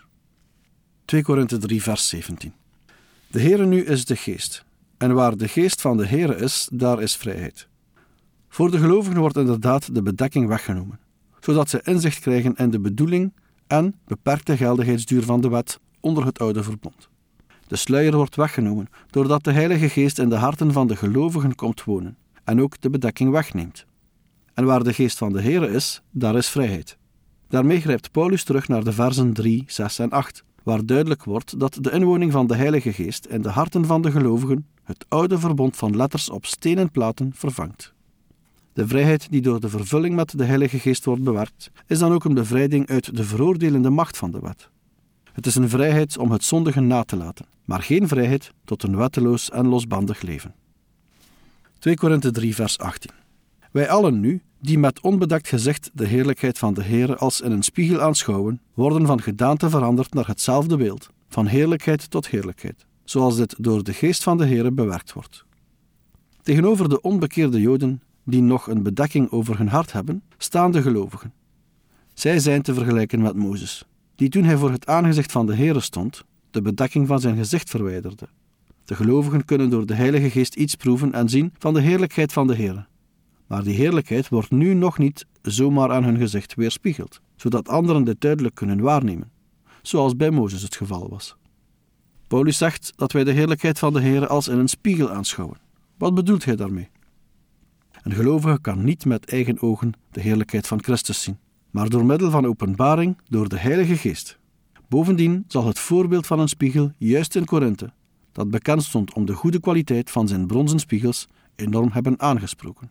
2 1.05 1.23
Korinthe 1.23 1.59
3, 1.59 1.83
vers 1.83 2.09
17. 2.09 2.53
De 3.27 3.41
Heere 3.41 3.67
nu 3.67 3.85
is 3.85 4.05
de 4.05 4.17
geest, 4.17 4.65
en 4.99 5.15
waar 5.15 5.37
de 5.37 5.49
geest 5.49 5.81
van 5.81 5.97
de 5.97 6.07
Heere 6.07 6.37
is, 6.37 6.69
daar 6.73 7.03
is 7.03 7.17
vrijheid. 7.17 7.69
Voor 8.49 8.71
de 8.71 8.79
gelovigen 8.79 9.21
wordt 9.21 9.37
inderdaad 9.37 9.95
de 9.95 10.03
bedekking 10.03 10.49
weggenomen, 10.49 11.01
zodat 11.41 11.71
ze 11.71 11.81
inzicht 11.85 12.21
krijgen 12.21 12.55
in 12.55 12.71
de 12.71 12.81
bedoeling 12.81 13.33
en 13.67 13.95
beperkte 14.07 14.57
geldigheidsduur 14.57 15.23
van 15.23 15.41
de 15.41 15.49
wet 15.49 15.81
onder 16.01 16.25
het 16.25 16.39
oude 16.39 16.63
verbond. 16.63 17.10
De 17.71 17.77
sluier 17.77 18.17
wordt 18.17 18.37
weggenomen 18.37 18.89
doordat 19.11 19.45
de 19.45 19.53
Heilige 19.53 19.89
Geest 19.89 20.19
in 20.19 20.29
de 20.29 20.37
harten 20.37 20.73
van 20.73 20.87
de 20.87 20.97
gelovigen 20.97 21.55
komt 21.55 21.85
wonen 21.85 22.17
en 22.45 22.61
ook 22.61 22.81
de 22.81 22.91
bedekking 22.91 23.31
wegneemt. 23.31 23.87
En 24.55 24.65
waar 24.65 24.83
de 24.83 24.93
geest 24.93 25.19
van 25.19 25.33
de 25.33 25.43
Heere 25.43 25.69
is, 25.71 26.03
daar 26.11 26.37
is 26.37 26.49
vrijheid. 26.49 26.99
Daarmee 27.49 27.81
grijpt 27.81 28.11
Paulus 28.11 28.45
terug 28.45 28.69
naar 28.69 28.85
de 28.85 28.93
versen 28.93 29.33
3, 29.33 29.65
6 29.67 29.99
en 29.99 30.11
8, 30.11 30.45
waar 30.63 30.87
duidelijk 30.87 31.25
wordt 31.25 31.61
dat 31.61 31.79
de 31.81 31.91
inwoning 31.91 32.33
van 32.33 32.47
de 32.47 32.57
Heilige 32.57 32.93
Geest 32.93 33.25
in 33.25 33.43
de 33.43 33.49
harten 33.49 33.85
van 33.85 34.03
de 34.03 34.11
gelovigen 34.11 34.67
het 34.85 35.05
oude 35.09 35.39
verbond 35.39 35.77
van 35.77 35.97
letters 35.97 36.31
op 36.31 36.47
stenen 36.47 36.91
platen 36.91 37.33
vervangt. 37.35 37.93
De 38.73 38.87
vrijheid 38.87 39.31
die 39.31 39.41
door 39.41 39.61
de 39.61 39.69
vervulling 39.69 40.15
met 40.15 40.39
de 40.39 40.45
Heilige 40.45 40.79
Geest 40.79 41.05
wordt 41.05 41.23
bewerkt, 41.23 41.71
is 41.87 41.99
dan 41.99 42.13
ook 42.13 42.25
een 42.25 42.35
bevrijding 42.35 42.89
uit 42.89 43.17
de 43.17 43.25
veroordelende 43.25 43.91
macht 43.91 44.17
van 44.17 44.31
de 44.31 44.41
wet. 44.41 44.71
Het 45.33 45.47
is 45.47 45.55
een 45.55 45.69
vrijheid 45.69 46.19
om 46.19 46.31
het 46.31 46.45
zondigen 46.45 46.87
na 46.87 47.03
te 47.03 47.17
laten, 47.17 47.47
maar 47.65 47.83
geen 47.83 48.09
vrijheid 48.09 48.53
tot 48.65 48.83
een 48.83 48.97
wetteloos 48.97 49.51
en 49.51 49.67
losbandig 49.67 50.23
leven. 50.23 50.55
2 51.79 51.97
Korinthe 51.97 52.31
3, 52.31 52.55
vers 52.55 52.79
18. 52.79 53.11
Wij 53.71 53.89
allen 53.89 54.21
nu, 54.21 54.43
die 54.61 54.79
met 54.79 55.01
onbedekt 55.01 55.49
gezicht 55.49 55.91
de 55.93 56.07
heerlijkheid 56.07 56.59
van 56.59 56.75
de 56.75 56.83
Heere 56.83 57.17
als 57.17 57.41
in 57.41 57.53
een 57.53 57.63
spiegel 57.63 58.01
aanschouwen, 58.01 58.61
worden 58.75 59.07
van 59.07 59.23
gedaante 59.23 59.71
veranderd 59.71 60.15
naar 60.15 60.27
hetzelfde 60.27 60.77
beeld, 60.77 61.11
van 61.29 61.47
heerlijkheid 61.47 62.11
tot 62.11 62.29
heerlijkheid, 62.29 62.87
zoals 63.05 63.37
dit 63.37 63.55
door 63.59 63.85
de 63.85 63.93
geest 63.93 64.23
van 64.23 64.39
de 64.39 64.47
Heere 64.47 64.71
bewerkt 64.73 65.13
wordt. 65.13 65.45
Tegenover 66.43 66.89
de 66.89 67.01
onbekeerde 67.01 67.61
Joden, 67.61 68.03
die 68.25 68.43
nog 68.43 68.67
een 68.67 68.83
bedekking 68.83 69.31
over 69.31 69.59
hun 69.59 69.69
hart 69.69 69.93
hebben, 69.93 70.23
staan 70.39 70.73
de 70.73 70.83
gelovigen. 70.83 71.33
Zij 72.15 72.39
zijn 72.39 72.63
te 72.63 72.75
vergelijken 72.75 73.23
met 73.23 73.37
Mozes, 73.37 73.85
die 74.21 74.29
toen 74.29 74.45
hij 74.45 74.57
voor 74.57 74.71
het 74.71 74.87
aangezicht 74.87 75.33
van 75.33 75.47
de 75.47 75.55
Heere 75.55 75.81
stond, 75.81 76.25
de 76.51 76.63
bedekking 76.63 77.07
van 77.07 77.21
zijn 77.21 77.37
gezicht 77.37 77.71
verwijderde. 77.71 78.29
De 78.85 78.95
gelovigen 78.95 79.45
kunnen 79.45 79.71
door 79.71 79.87
de 79.87 79.95
Heilige 79.95 80.31
Geest 80.31 80.55
iets 80.55 80.75
proeven 80.75 81.13
en 81.13 81.29
zien 81.29 81.53
van 81.59 81.75
de 81.75 81.81
heerlijkheid 81.81 82.33
van 82.33 82.47
de 82.47 82.57
Heere. 82.57 82.87
Maar 83.47 83.63
die 83.63 83.75
heerlijkheid 83.75 84.29
wordt 84.29 84.51
nu 84.51 84.75
nog 84.75 84.99
niet 84.99 85.27
zomaar 85.43 85.93
aan 85.93 86.05
hun 86.05 86.17
gezicht 86.17 86.55
weerspiegeld, 86.55 87.21
zodat 87.37 87.69
anderen 87.69 88.05
dit 88.05 88.21
duidelijk 88.21 88.55
kunnen 88.55 88.81
waarnemen, 88.81 89.31
zoals 89.83 90.17
bij 90.17 90.31
Mozes 90.31 90.63
het 90.63 90.77
geval 90.77 91.09
was. 91.09 91.37
Paulus 92.27 92.59
zegt 92.59 92.93
dat 92.97 93.13
wij 93.13 93.25
de 93.25 93.33
heerlijkheid 93.33 93.79
van 93.79 93.93
de 93.93 94.01
Heer 94.01 94.27
als 94.27 94.49
in 94.49 94.59
een 94.59 94.69
spiegel 94.69 95.11
aanschouwen. 95.11 95.59
Wat 95.99 96.15
bedoelt 96.15 96.45
hij 96.45 96.57
daarmee? 96.57 96.89
Een 98.03 98.13
gelovige 98.13 98.61
kan 98.61 98.85
niet 98.85 99.05
met 99.05 99.31
eigen 99.31 99.63
ogen 99.63 99.93
de 100.11 100.21
heerlijkheid 100.21 100.67
van 100.67 100.83
Christus 100.83 101.23
zien, 101.23 101.39
maar 101.71 101.89
door 101.89 102.05
middel 102.05 102.31
van 102.31 102.47
openbaring 102.47 103.17
door 103.29 103.49
de 103.49 103.59
Heilige 103.59 103.97
Geest. 103.97 104.39
Bovendien 104.89 105.45
zal 105.49 105.67
het 105.67 105.79
voorbeeld 105.79 106.27
van 106.27 106.41
een 106.41 106.49
spiegel 106.49 106.93
juist 106.99 107.37
in 107.37 107.45
Korinthe, 107.45 107.93
dat 108.33 108.51
bekend 108.51 108.83
stond 108.83 109.13
om 109.13 109.25
de 109.25 109.33
goede 109.33 109.61
kwaliteit 109.61 110.11
van 110.11 110.29
zijn 110.29 110.47
bronzen 110.47 110.79
spiegels, 110.79 111.29
enorm 111.57 111.91
hebben 111.93 112.21
aangesproken. 112.21 112.91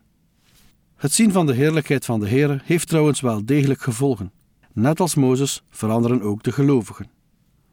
Het 0.96 1.12
zien 1.12 1.32
van 1.32 1.46
de 1.46 1.54
heerlijkheid 1.54 2.04
van 2.04 2.20
de 2.20 2.28
Heer 2.28 2.62
heeft 2.64 2.88
trouwens 2.88 3.20
wel 3.20 3.44
degelijk 3.44 3.80
gevolgen. 3.80 4.32
Net 4.72 5.00
als 5.00 5.14
Mozes 5.14 5.62
veranderen 5.70 6.22
ook 6.22 6.42
de 6.42 6.52
gelovigen. 6.52 7.10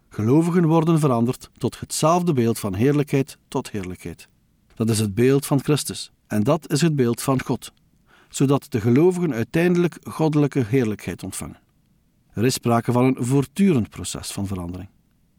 Gelovigen 0.09 0.65
worden 0.65 0.99
veranderd 0.99 1.49
tot 1.57 1.79
hetzelfde 1.79 2.33
beeld 2.33 2.59
van 2.59 2.73
heerlijkheid 2.73 3.37
tot 3.47 3.71
heerlijkheid. 3.71 4.27
Dat 4.75 4.89
is 4.89 4.99
het 4.99 5.15
beeld 5.15 5.45
van 5.45 5.63
Christus 5.63 6.11
en 6.27 6.43
dat 6.43 6.71
is 6.71 6.81
het 6.81 6.95
beeld 6.95 7.21
van 7.21 7.41
God, 7.43 7.71
zodat 8.29 8.65
de 8.69 8.81
gelovigen 8.81 9.33
uiteindelijk 9.33 9.97
goddelijke 10.03 10.63
heerlijkheid 10.67 11.23
ontvangen. 11.23 11.59
Er 12.33 12.45
is 12.45 12.53
sprake 12.53 12.91
van 12.91 13.03
een 13.03 13.15
voortdurend 13.19 13.89
proces 13.89 14.31
van 14.31 14.47
verandering. 14.47 14.89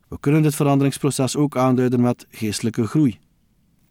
We 0.08 0.20
kunnen 0.20 0.42
dit 0.42 0.54
veranderingsproces 0.54 1.36
ook 1.36 1.56
aanduiden 1.56 2.00
met 2.00 2.26
geestelijke 2.30 2.86
groei. 2.86 3.18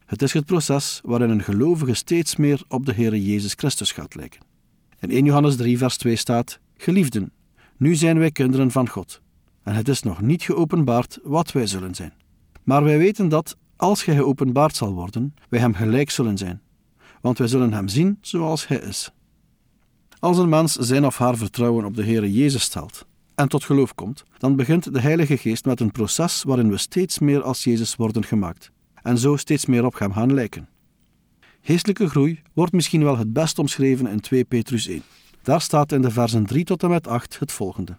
Het 0.06 0.22
is 0.22 0.34
het 0.34 0.46
proces 0.46 1.02
waarin 1.04 1.30
een 1.30 1.44
gelovige 1.44 1.94
steeds 1.94 2.36
meer 2.36 2.64
op 2.68 2.86
de 2.86 2.94
Heer 2.94 3.16
Jezus 3.16 3.54
Christus 3.54 3.92
gaat 3.92 4.16
lijken. 4.16 4.42
In 5.00 5.12
1 5.12 5.26
Johannes 5.26 5.56
3, 5.56 5.78
vers 5.78 5.98
2 5.98 6.16
staat: 6.16 6.60
Geliefden, 6.78 7.32
nu 7.78 7.96
zijn 7.96 8.20
wij 8.20 8.32
kinderen 8.32 8.72
van 8.72 8.90
God, 8.90 9.22
en 9.64 9.74
het 9.74 9.88
is 9.88 10.02
nog 10.02 10.22
niet 10.22 10.44
geopenbaard 10.44 11.20
wat 11.24 11.52
wij 11.52 11.68
zullen 11.68 11.96
zijn. 11.96 12.14
Maar 12.64 12.84
wij 12.84 12.98
weten 12.98 13.30
dat, 13.30 13.58
als 13.76 14.06
Hij 14.06 14.16
geopenbaard 14.16 14.76
zal 14.76 14.94
worden, 14.94 15.34
wij 15.50 15.60
Hem 15.60 15.74
gelijk 15.74 16.10
zullen 16.10 16.38
zijn, 16.38 16.62
want 17.28 17.40
wij 17.40 17.48
zullen 17.48 17.74
Hem 17.74 17.88
zien 17.88 18.18
zoals 18.22 18.68
Hij 18.68 18.78
is. 18.78 19.12
Als 20.20 20.38
een 20.38 20.50
mens 20.50 20.74
zijn 20.74 21.06
of 21.06 21.18
haar 21.18 21.38
vertrouwen 21.38 21.86
op 21.86 21.96
de 21.96 22.04
Heer 22.04 22.28
Jezus 22.28 22.62
stelt 22.64 23.06
en 23.36 23.48
tot 23.48 23.64
geloof 23.64 23.96
komt, 23.96 24.24
dan 24.38 24.56
begint 24.56 24.94
de 24.94 25.02
Heilige 25.02 25.38
Geest 25.38 25.66
met 25.66 25.80
een 25.80 25.92
proces 25.92 26.44
waarin 26.44 26.70
we 26.70 26.78
steeds 26.78 27.20
meer 27.20 27.44
als 27.44 27.64
Jezus 27.64 27.96
worden 27.96 28.24
gemaakt 28.24 28.72
en 29.02 29.18
zo 29.18 29.36
steeds 29.36 29.66
meer 29.66 29.86
op 29.86 30.00
hem 30.00 30.14
gaan 30.14 30.34
lijken. 30.34 30.70
Geestelijke 31.62 32.10
groei 32.10 32.42
wordt 32.54 32.74
misschien 32.74 33.04
wel 33.04 33.18
het 33.18 33.34
best 33.34 33.60
omschreven 33.60 34.08
in 34.08 34.20
2 34.20 34.44
Petrus 34.44 34.88
1. 34.88 35.02
Daar 35.42 35.62
staat 35.62 35.92
in 35.92 36.02
de 36.02 36.12
versen 36.12 36.46
3 36.46 36.64
tot 36.64 36.84
en 36.84 36.90
met 36.90 37.08
8 37.08 37.40
het 37.40 37.52
volgende. 37.52 37.98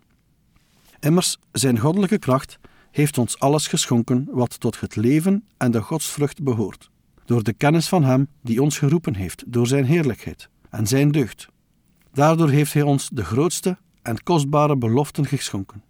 Immers, 1.00 1.36
zijn 1.52 1.78
goddelijke 1.78 2.18
kracht 2.18 2.58
heeft 2.90 3.18
ons 3.18 3.38
alles 3.38 3.66
geschonken 3.66 4.28
wat 4.30 4.60
tot 4.60 4.80
het 4.80 4.96
leven 4.96 5.44
en 5.56 5.70
de 5.70 5.80
godsvrucht 5.80 6.42
behoort, 6.42 6.90
door 7.28 7.42
de 7.42 7.52
kennis 7.52 7.88
van 7.88 8.04
Hem 8.04 8.28
die 8.42 8.62
ons 8.62 8.78
geroepen 8.78 9.14
heeft 9.14 9.44
door 9.46 9.66
Zijn 9.66 9.84
heerlijkheid 9.84 10.48
en 10.70 10.86
Zijn 10.86 11.10
deugd. 11.10 11.48
Daardoor 12.12 12.48
heeft 12.48 12.72
Hij 12.72 12.82
ons 12.82 13.08
de 13.12 13.24
grootste 13.24 13.78
en 14.02 14.22
kostbare 14.22 14.76
beloften 14.76 15.26
geschonken, 15.26 15.82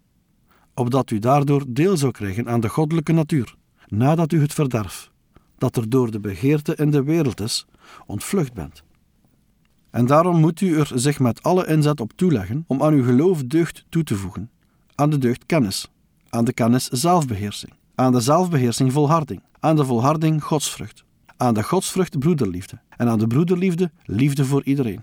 opdat 0.73 1.11
u 1.11 1.19
daardoor 1.19 1.63
deel 1.67 1.97
zou 1.97 2.11
krijgen 2.11 2.49
aan 2.49 2.59
de 2.59 2.69
goddelijke 2.69 3.11
natuur, 3.11 3.55
nadat 3.87 4.31
u 4.31 4.41
het 4.41 4.53
verderf, 4.53 5.11
dat 5.57 5.75
er 5.75 5.89
door 5.89 6.11
de 6.11 6.19
begeerte 6.19 6.75
in 6.75 6.91
de 6.91 7.03
wereld 7.03 7.41
is, 7.41 7.65
ontvlucht 8.05 8.53
bent. 8.53 8.83
En 9.89 10.05
daarom 10.05 10.39
moet 10.39 10.61
u 10.61 10.79
er 10.79 10.91
zich 10.93 11.19
met 11.19 11.43
alle 11.43 11.67
inzet 11.67 11.99
op 11.99 12.11
toeleggen 12.15 12.63
om 12.67 12.83
aan 12.83 12.93
uw 12.93 13.03
geloof 13.03 13.43
deugd 13.43 13.85
toe 13.89 14.03
te 14.03 14.15
voegen, 14.15 14.49
aan 14.95 15.09
de 15.09 15.17
deugd 15.17 15.45
kennis, 15.45 15.91
aan 16.29 16.45
de 16.45 16.53
kennis 16.53 16.87
zelfbeheersing, 16.87 17.73
aan 17.95 18.11
de 18.11 18.19
zelfbeheersing 18.19 18.93
volharding, 18.93 19.41
aan 19.59 19.75
de 19.75 19.85
volharding 19.85 20.43
godsvrucht, 20.43 21.07
aan 21.39 21.53
de 21.53 21.63
godsvrucht 21.63 22.19
broederliefde 22.19 22.79
en 22.97 23.07
aan 23.07 23.19
de 23.19 23.27
broederliefde 23.27 23.91
liefde 24.05 24.45
voor 24.45 24.63
iedereen. 24.63 25.01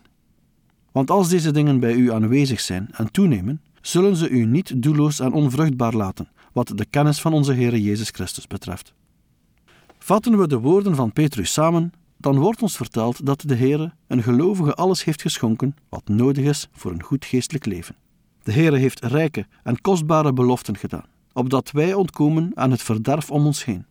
Want 0.92 1.10
als 1.10 1.28
deze 1.28 1.50
dingen 1.50 1.80
bij 1.80 1.94
u 1.94 2.12
aanwezig 2.12 2.60
zijn 2.60 2.88
en 2.92 3.10
toenemen, 3.10 3.60
zullen 3.80 4.16
ze 4.16 4.28
u 4.28 4.44
niet 4.44 4.82
doelloos 4.82 5.20
en 5.20 5.32
onvruchtbaar 5.32 5.94
laten, 5.94 6.28
wat 6.52 6.72
de 6.74 6.86
kennis 6.90 7.20
van 7.20 7.32
onze 7.32 7.52
Heer 7.52 7.76
Jezus 7.76 8.10
Christus 8.10 8.46
betreft. 8.46 8.94
Vatten 9.98 10.38
we 10.38 10.48
de 10.48 10.58
woorden 10.58 10.94
van 10.94 11.12
Petrus 11.12 11.52
samen, 11.52 11.92
dan 12.16 12.38
wordt 12.38 12.62
ons 12.62 12.76
verteld 12.76 13.26
dat 13.26 13.42
de 13.46 13.54
Heer 13.54 13.94
een 14.06 14.22
gelovige 14.22 14.74
alles 14.74 15.04
heeft 15.04 15.22
geschonken 15.22 15.76
wat 15.88 16.08
nodig 16.08 16.44
is 16.44 16.68
voor 16.72 16.92
een 16.92 17.02
goed 17.02 17.24
geestelijk 17.24 17.66
leven. 17.66 17.96
De 18.42 18.52
Heer 18.52 18.72
heeft 18.72 19.04
rijke 19.04 19.46
en 19.62 19.80
kostbare 19.80 20.32
beloften 20.32 20.76
gedaan, 20.76 21.06
opdat 21.32 21.70
wij 21.70 21.94
ontkomen 21.94 22.50
aan 22.54 22.70
het 22.70 22.82
verderf 22.82 23.30
om 23.30 23.46
ons 23.46 23.64
heen. 23.64 23.86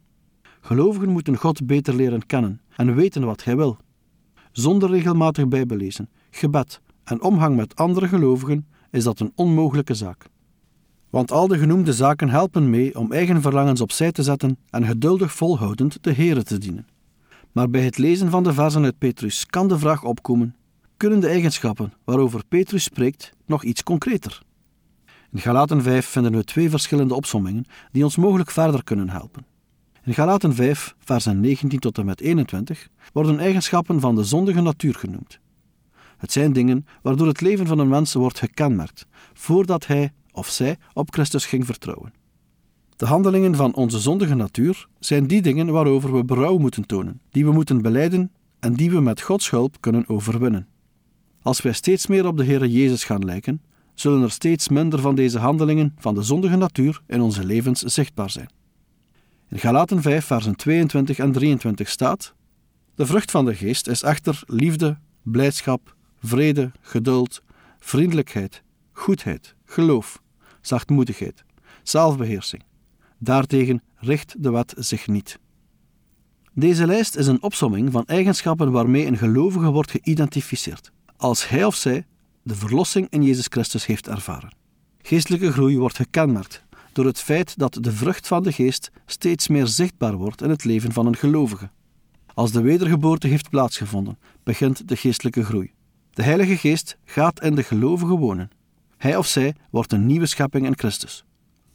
Gelovigen 0.65 1.10
moeten 1.10 1.38
God 1.38 1.65
beter 1.65 1.95
leren 1.95 2.25
kennen 2.25 2.62
en 2.75 2.95
weten 2.95 3.25
wat 3.25 3.43
Hij 3.43 3.55
wil. 3.55 3.77
Zonder 4.51 4.89
regelmatig 4.89 5.48
bijbelezen, 5.48 6.10
gebed 6.31 6.81
en 7.03 7.22
omgang 7.22 7.55
met 7.55 7.75
andere 7.75 8.07
gelovigen 8.07 8.67
is 8.91 9.03
dat 9.03 9.19
een 9.19 9.31
onmogelijke 9.36 9.93
zaak. 9.93 10.25
Want 11.10 11.31
al 11.31 11.48
de 11.48 11.57
genoemde 11.57 11.93
zaken 11.93 12.29
helpen 12.29 12.69
mee 12.69 13.00
om 13.00 13.12
eigen 13.12 13.41
verlangens 13.41 13.81
opzij 13.81 14.12
te 14.12 14.24
zetten 14.24 14.57
en 14.69 14.86
geduldig 14.86 15.34
volhoudend 15.34 16.03
de 16.03 16.13
Here 16.13 16.43
te 16.43 16.57
dienen. 16.57 16.88
Maar 17.51 17.69
bij 17.69 17.81
het 17.81 17.98
lezen 17.98 18.29
van 18.29 18.43
de 18.43 18.53
versen 18.53 18.84
uit 18.84 18.98
Petrus 18.98 19.45
kan 19.45 19.67
de 19.67 19.79
vraag 19.79 20.03
opkomen: 20.03 20.55
kunnen 20.98 21.19
de 21.19 21.27
eigenschappen 21.27 21.93
waarover 22.03 22.41
Petrus 22.48 22.84
spreekt 22.84 23.34
nog 23.45 23.63
iets 23.63 23.84
concreter? 23.84 24.41
In 25.31 25.39
Galaten 25.39 25.81
5 25.81 26.05
vinden 26.05 26.31
we 26.31 26.43
twee 26.43 26.69
verschillende 26.69 27.15
opsommingen 27.15 27.65
die 27.91 28.03
ons 28.03 28.15
mogelijk 28.15 28.51
verder 28.51 28.84
kunnen 28.84 29.10
helpen. 29.10 29.53
In 30.05 30.13
Galaten 30.13 30.53
5, 30.53 30.95
versen 31.00 31.39
19 31.39 31.79
tot 31.79 31.97
en 31.97 32.05
met 32.05 32.21
21 32.21 32.89
worden 33.13 33.39
eigenschappen 33.39 34.00
van 34.00 34.15
de 34.15 34.24
zondige 34.24 34.62
natuur 34.62 34.93
genoemd. 34.93 35.39
Het 36.17 36.31
zijn 36.31 36.53
dingen 36.53 36.85
waardoor 37.01 37.27
het 37.27 37.41
leven 37.41 37.67
van 37.67 37.79
een 37.79 37.88
mens 37.88 38.13
wordt 38.13 38.39
gekenmerkt, 38.39 39.05
voordat 39.33 39.88
hij 39.88 40.12
of 40.31 40.47
zij 40.47 40.77
op 40.93 41.13
Christus 41.13 41.45
ging 41.45 41.65
vertrouwen. 41.65 42.13
De 42.95 43.05
handelingen 43.05 43.55
van 43.55 43.75
onze 43.75 44.00
zondige 44.00 44.35
natuur 44.35 44.88
zijn 45.00 45.27
die 45.27 45.41
dingen 45.41 45.71
waarover 45.71 46.15
we 46.15 46.25
berouw 46.25 46.57
moeten 46.57 46.85
tonen, 46.85 47.21
die 47.29 47.45
we 47.45 47.51
moeten 47.51 47.81
beleiden 47.81 48.31
en 48.59 48.74
die 48.74 48.91
we 48.91 49.00
met 49.00 49.21
Gods 49.21 49.50
hulp 49.50 49.75
kunnen 49.79 50.09
overwinnen. 50.09 50.67
Als 51.41 51.62
wij 51.62 51.74
steeds 51.74 52.07
meer 52.07 52.27
op 52.27 52.38
de 52.38 52.45
Heere 52.45 52.71
Jezus 52.71 53.03
gaan 53.03 53.25
lijken, 53.25 53.62
zullen 53.93 54.21
er 54.21 54.31
steeds 54.31 54.69
minder 54.69 55.00
van 55.00 55.15
deze 55.15 55.39
handelingen 55.39 55.93
van 55.97 56.15
de 56.15 56.24
zondige 56.24 56.55
natuur 56.55 57.01
in 57.07 57.21
onze 57.21 57.45
levens 57.45 57.81
zichtbaar 57.81 58.29
zijn. 58.29 58.50
In 59.49 59.59
Galaten 59.59 60.01
5, 60.01 60.25
versen 60.25 60.55
22 60.55 61.19
en 61.19 61.31
23 61.31 61.89
staat: 61.89 62.33
De 62.95 63.05
vrucht 63.05 63.31
van 63.31 63.45
de 63.45 63.55
geest 63.55 63.87
is 63.87 64.01
echter 64.01 64.43
liefde, 64.45 64.97
blijdschap, 65.21 65.95
vrede, 66.23 66.71
geduld, 66.81 67.43
vriendelijkheid, 67.79 68.63
goedheid, 68.91 69.55
geloof, 69.65 70.21
zachtmoedigheid, 70.61 71.43
zelfbeheersing. 71.83 72.63
Daartegen 73.17 73.81
richt 73.95 74.35
de 74.37 74.51
wet 74.51 74.73
zich 74.77 75.07
niet. 75.07 75.39
Deze 76.53 76.85
lijst 76.85 77.15
is 77.15 77.27
een 77.27 77.43
opsomming 77.43 77.91
van 77.91 78.05
eigenschappen 78.05 78.71
waarmee 78.71 79.05
een 79.05 79.17
gelovige 79.17 79.71
wordt 79.71 79.91
geïdentificeerd, 79.91 80.91
als 81.17 81.49
hij 81.49 81.65
of 81.65 81.75
zij 81.75 82.05
de 82.43 82.55
verlossing 82.55 83.07
in 83.09 83.23
Jezus 83.23 83.47
Christus 83.49 83.85
heeft 83.85 84.07
ervaren. 84.07 84.55
Geestelijke 85.01 85.51
groei 85.51 85.77
wordt 85.77 85.95
gekenmerkt 85.95 86.64
door 86.95 87.05
het 87.05 87.19
feit 87.19 87.57
dat 87.57 87.77
de 87.81 87.91
vrucht 87.91 88.27
van 88.27 88.43
de 88.43 88.51
geest 88.51 88.91
steeds 89.05 89.47
meer 89.47 89.67
zichtbaar 89.67 90.15
wordt 90.15 90.41
in 90.41 90.49
het 90.49 90.63
leven 90.63 90.91
van 90.91 91.05
een 91.05 91.15
gelovige. 91.15 91.69
Als 92.33 92.51
de 92.51 92.61
wedergeboorte 92.61 93.27
heeft 93.27 93.49
plaatsgevonden, 93.49 94.17
begint 94.43 94.87
de 94.87 94.95
geestelijke 94.95 95.43
groei. 95.43 95.73
De 96.11 96.23
Heilige 96.23 96.57
Geest 96.57 96.97
gaat 97.05 97.43
in 97.43 97.55
de 97.55 97.63
gelovige 97.63 98.17
wonen. 98.17 98.49
Hij 98.97 99.17
of 99.17 99.27
zij 99.27 99.55
wordt 99.69 99.93
een 99.93 100.05
nieuwe 100.05 100.25
schepping 100.25 100.65
in 100.65 100.77
Christus. 100.77 101.25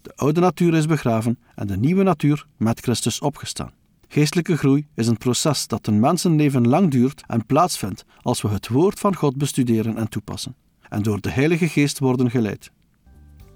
De 0.03 0.17
oude 0.17 0.41
natuur 0.41 0.75
is 0.75 0.87
begraven 0.87 1.39
en 1.55 1.67
de 1.67 1.77
nieuwe 1.77 2.03
natuur 2.03 2.47
met 2.57 2.81
Christus 2.81 3.21
opgestaan. 3.21 3.73
Geestelijke 4.09 4.57
groei 4.57 4.87
is 4.95 5.07
een 5.07 5.19
proces 5.19 5.67
dat 5.67 5.87
een 5.87 6.01
mensenleven 6.01 6.69
lang 6.69 6.91
duurt 6.91 7.23
en 7.27 7.47
plaatsvindt 7.47 8.05
als 8.23 8.43
we 8.43 8.49
het 8.49 8.69
woord 8.69 9.01
van 9.01 9.17
God 9.17 9.37
bestuderen 9.37 9.97
en 9.97 10.09
toepassen 10.09 10.55
en 10.89 11.03
door 11.03 11.21
de 11.21 11.31
Heilige 11.31 11.69
Geest 11.69 11.99
worden 11.99 12.31
geleid. 12.31 12.71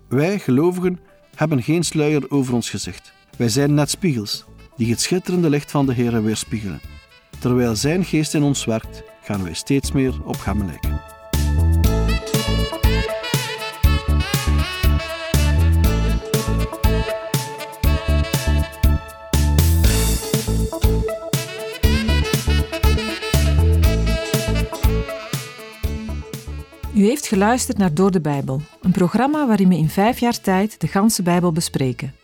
Wij, 0.09 0.38
gelovigen, 0.38 0.99
hebben 1.35 1.62
geen 1.62 1.83
sluier 1.83 2.31
over 2.31 2.55
ons 2.55 2.71
gezicht. 2.71 3.12
Wij 3.37 3.49
zijn 3.49 3.75
net 3.75 3.91
spiegels 3.91 4.45
die 4.76 4.91
het 4.91 5.00
schitterende 5.00 5.50
licht 5.50 5.71
van 5.71 5.87
de 5.87 5.95
Heer 5.95 6.23
weerspiegelen. 6.23 6.81
Terwijl 7.38 7.76
Zijn 7.76 8.05
Geest 8.05 8.35
in 8.35 8.43
ons 8.43 8.64
werkt, 8.64 9.03
gaan 9.23 9.43
wij 9.43 9.55
steeds 9.55 9.93
meer 9.93 10.14
op 10.25 10.45
Hem 10.45 10.64
lijken. 10.64 11.03
U 27.04 27.06
heeft 27.06 27.26
geluisterd 27.26 27.78
naar 27.78 27.94
Door 27.94 28.11
de 28.11 28.20
Bijbel, 28.20 28.61
een 28.80 28.90
programma 28.90 29.46
waarin 29.46 29.68
we 29.68 29.76
in 29.76 29.88
vijf 29.88 30.18
jaar 30.18 30.40
tijd 30.40 30.80
de 30.80 30.87
ganse 30.87 31.23
Bijbel 31.23 31.52
bespreken. 31.52 32.14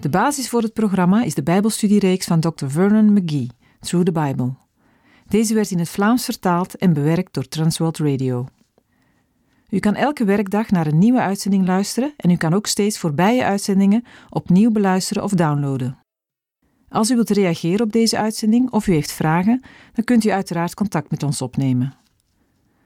De 0.00 0.08
basis 0.08 0.48
voor 0.48 0.62
het 0.62 0.72
programma 0.72 1.22
is 1.22 1.34
de 1.34 1.42
Bijbelstudiereeks 1.42 2.26
van 2.26 2.40
Dr. 2.40 2.66
Vernon 2.66 3.12
McGee, 3.12 3.50
Through 3.80 4.06
the 4.06 4.20
Bible. 4.20 4.52
Deze 5.28 5.54
werd 5.54 5.70
in 5.70 5.78
het 5.78 5.88
Vlaams 5.88 6.24
vertaald 6.24 6.76
en 6.76 6.92
bewerkt 6.92 7.34
door 7.34 7.48
Transworld 7.48 7.98
Radio. 7.98 8.46
U 9.70 9.78
kan 9.78 9.94
elke 9.94 10.24
werkdag 10.24 10.70
naar 10.70 10.86
een 10.86 10.98
nieuwe 10.98 11.20
uitzending 11.20 11.66
luisteren 11.66 12.12
en 12.16 12.30
u 12.30 12.36
kan 12.36 12.54
ook 12.54 12.66
steeds 12.66 12.98
voorbije 12.98 13.44
uitzendingen 13.44 14.04
opnieuw 14.28 14.70
beluisteren 14.70 15.22
of 15.22 15.32
downloaden. 15.32 15.98
Als 16.88 17.10
u 17.10 17.14
wilt 17.14 17.30
reageren 17.30 17.86
op 17.86 17.92
deze 17.92 18.18
uitzending 18.18 18.70
of 18.70 18.86
u 18.86 18.92
heeft 18.92 19.12
vragen, 19.12 19.62
dan 19.92 20.04
kunt 20.04 20.24
u 20.24 20.30
uiteraard 20.30 20.74
contact 20.74 21.10
met 21.10 21.22
ons 21.22 21.42
opnemen. 21.42 21.99